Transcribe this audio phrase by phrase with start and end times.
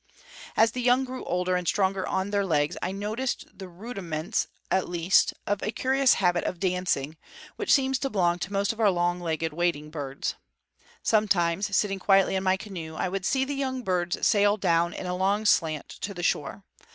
[0.57, 4.89] As the young grew older and stronger on their legs, I noticed the rudiments, at
[4.89, 7.17] least, of a curious habit of dancing,
[7.55, 10.33] which seems to belong to most of our long legged wading birds.
[11.03, 15.05] Sometimes, sitting quietly in my canoe, I would see the young birds sail down in
[15.05, 16.63] a long slant to the shore.